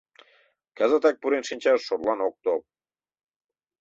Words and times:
Кызытак 0.77 1.15
пурен 1.21 1.43
шинчаш 1.49 1.79
шотлан 1.87 2.19
ок 2.27 2.35
тол. 2.43 2.59